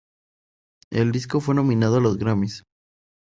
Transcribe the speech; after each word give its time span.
El 0.89 1.11
disco 1.11 1.39
fue 1.39 1.53
nominado 1.53 1.97
a 1.97 1.99
los 2.01 2.17
Grammys. 2.17 2.63